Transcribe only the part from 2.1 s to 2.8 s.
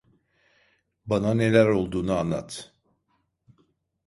anlat.